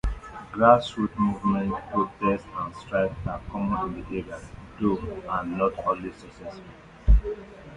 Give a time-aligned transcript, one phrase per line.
[0.51, 4.39] Grassroots movements, protests, and strikes are common in the area,
[4.79, 4.95] though
[5.43, 6.63] not always successful.